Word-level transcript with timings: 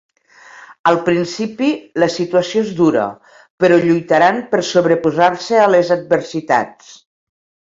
Al 0.91 0.95
principi, 1.09 1.67
la 2.03 2.07
situació 2.13 2.63
és 2.67 2.71
dura, 2.81 3.03
però 3.65 3.79
lluitaran 3.83 4.41
per 4.55 4.63
sobreposar-se 4.71 5.63
a 5.67 5.69
les 5.77 5.93
adversitats. 5.99 6.91